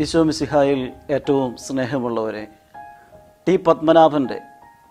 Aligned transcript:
ഈശോമിസിഹായിൽ 0.00 0.80
ഏറ്റവും 1.10 1.56
സ്നേഹമുള്ളവരെ 1.56 2.42
ടി 3.46 3.56
പത്മനാഭന്റെ 3.56 4.38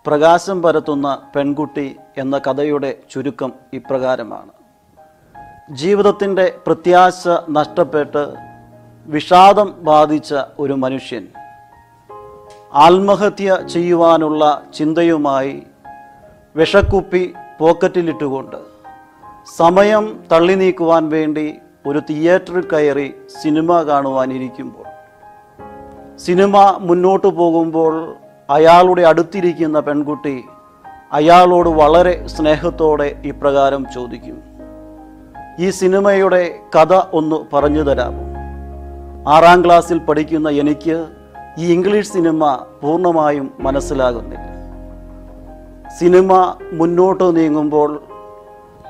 പ്രകാശം 0.06 0.62
പരത്തുന്ന 0.62 1.08
പെൺകുട്ടി 1.36 1.96
എന്ന 2.16 2.38
കഥയുടെ 2.38 2.90
ചുരുക്കം 3.10 3.52
ഇപ്രകാരമാണ്. 3.72 4.52
ജീവിതത്തിന്റെ 5.70 6.58
പ്രത്യാശ 6.66 7.28
നഷ്ടപ്പെട്ട് 7.50 8.22
വിഷാദം 9.08 9.68
ബാധിച്ച 9.82 10.34
ഒരു 10.58 10.72
മനുഷ്യൻ 10.74 11.24
ആത്മഹത്യ 12.78 13.58
ചെയ്യുവാനുള്ള 13.66 14.44
ചിന്തയുമായി 14.74 15.62
വിഷക്കുപ്പി 16.56 17.34
പോക്കറ്റിലിട്ടുകൊണ്ട് 17.58 18.58
സമയം 19.56 20.04
തള്ളി 20.32 20.54
നീക്കുവാൻ 20.54 21.10
വേണ്ടി 21.10 21.46
ഒരു 21.86 21.98
തിയേറ്ററിൽ 21.98 22.66
കയറി 22.66 23.08
സിനിമ 23.42 23.82
കാണുവാനിരിക്കുമ്പോൾ 23.82 24.79
സിനിമ 26.24 26.78
മുന്നോട്ട് 26.80 27.26
പോകുമ്പോൾ 27.26 28.14
അയാളുടെ 28.50 29.02
അടുത്തിരിക്കുന്ന 29.02 29.80
പെൺകുട്ടി 29.80 30.44
അയാളോട് 31.12 31.68
വളരെ 31.68 32.26
സ്നേഹത്തോടെ 32.26 33.22
ഇപ്രകാരം 33.24 33.86
ചോദിക്കും. 33.94 34.42
ഈ 35.58 35.70
സിനിമയുടെ 35.70 36.54
കഥ 36.76 36.94
ഒന്ന് 37.12 37.56
പറഞ്ഞു 37.56 37.82
തരാമോ? 37.82 38.24
ആറാം 39.30 39.64
ക്ലാസ്സിൽ 39.64 39.98
പഠിക്കുന്ന 39.98 40.48
എനിക്ക് 40.48 41.06
ഈ 41.58 41.72
ഇംഗ്ലീഷ് 41.72 42.12
സിനിമ 42.12 42.58
പൂർണമായും 42.82 43.52
മനസ്സിലാകുന്നില്ല. 43.60 44.46
സിനിമ 45.98 46.56
മുന്നോട്ട് 46.72 47.36
നീങ്ങുമ്പോൾ 47.36 48.02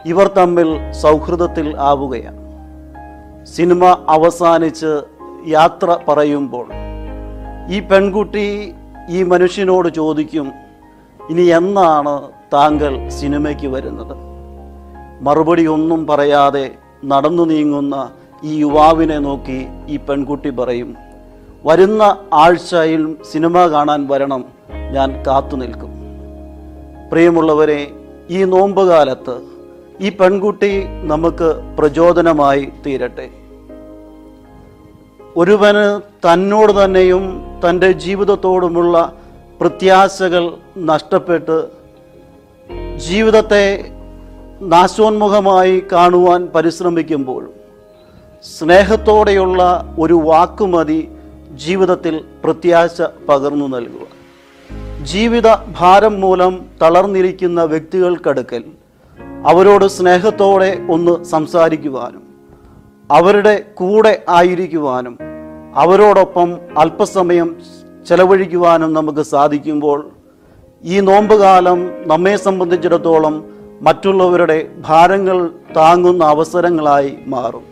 ഇവർ 0.07 0.29
തമ്മിൽ 0.29 0.93
സൗഹൃദത്തിൽ 0.93 1.77
ആവുകയാണ്. 1.79 2.41
സിനിമ 3.47 3.85
അവസാനിച്ച് 4.09 5.01
യാത്ര 5.47 5.99
പറയുമ്പോൾ 6.09 6.80
ഈ 7.73 7.79
പെൺകുട്ടി 7.81 8.47
ഈ 9.09 9.23
മനുഷ്യനോട് 9.23 9.89
ചോദിക്കും 9.89 10.47
ഇനി 11.31 11.43
എന്നാണ് 11.59 12.15
താങ്കൾ 12.55 12.93
സിനിമയ്ക്ക് 13.19 13.69
വരുന്നത്? 13.75 14.15
മറുപടി 15.27 15.67
ഒന്നും 15.67 16.01
പറയാതെ 16.07 16.65
നടന്നു 17.05 17.43
നീങ്ങുന്ന 17.43 17.97
ഈ 18.45 18.53
യുവാവിനെ 18.61 19.19
നോക്കി 19.19 19.59
ഈ 19.89 19.97
പെൺകുട്ടി 20.09 20.51
പറയും 20.51 20.91
വരുന്ന 21.67 22.03
ആഴ്ചയിൽ 22.43 23.03
സിനിമ 23.31 23.67
കാണാൻ 23.67 24.01
വരണം 24.11 24.45
ഞാൻ 24.95 25.09
കാത്തു 25.27 25.57
നിൽക്കും. 25.57 25.93
പ്രിയമുള്ളവരെ 27.11 27.81
ഈ 28.31 28.41
നോമ്പുകാലത്ത് 28.45 29.37
ഈ 30.01 30.11
പെൺകുട്ടി 30.21 30.73
നമുക്ക് 31.13 31.49
പ്രചോദനമായി 31.79 32.65
തീരട്ടെ. 32.87 33.27
ഒരുവന് 35.37 36.01
തന്നോട് 36.25 36.85
തന്നെയും 36.85 37.43
തന്റെ 37.65 37.93
ജീവിതത്തോടുമുള്ള 37.93 39.13
പ്രത്യാശകൾ 39.61 40.57
നഷ്ടപ്പെട്ട് 40.79 41.69
ജീവിതത്തെ 42.97 43.93
നാശോന്മുഖമായി 44.61 45.83
കാണുവാൻ 45.93 46.47
പരിശ്രമിക്കുമ്പോൾ 46.47 47.51
സ്നേഹത്തോടെയുള്ള 48.45 49.85
ഒരു 49.99 50.15
വാക്കുമതി 50.15 51.09
ജീവിതത്തിൽ 51.53 52.25
പ്രത്യാശ 52.45 53.03
പകർന്നു 53.29 53.69
നൽകുക. 53.69 54.07
ജീവിത 55.03 55.57
ഭാരം 55.77 56.21
മൂലം 56.21 56.67
തളർന്നിരിക്കുന്ന 56.83 57.65
വ്യക്തികൾക്കടുക്കൽ 57.65 58.65
അവരോട് 59.47 59.85
സ്നേഹത്തോടെ 59.85 60.81
ഒന്ന് 60.89 61.25
സംസാരിക്കുവാനും 61.25 62.30
അവരുടെ 63.11 63.55
കൂടെ 63.75 64.23
ആയിരിക്കുവാനും 64.29 65.19
അവരോടൊപ്പം 65.75 66.49
അല്പസമയം 66.79 67.49
ചെലവഴിക്കുവാനും 68.09 68.93
നമുക്ക് 68.93 69.23
സാധിക്കുമ്പോൾ 69.23 70.11
ഈ 70.85 71.01
നോമ്പുകാലം 71.01 71.79
നമ്മെ 72.07 72.37
സംബന്ധിച്ചിടത്തോളം 72.37 73.35
മറ്റുള്ളവരുടെ 73.83 74.69
ഭാരങ്ങൾ 74.89 75.51
താങ്ങുന്ന 75.77 76.25
അവസരങ്ങളായി 76.25 77.19
മാറും. 77.27 77.65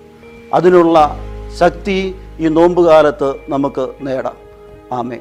അതിനുള്ള 0.54 0.98
ശക്തി 1.58 2.14
ഈ 2.40 2.48
നോമ്പുകാലത്ത് 2.48 3.34
നമുക്ക് 3.48 3.88
നേടാം. 4.00 4.36
ആമേ 4.92 5.18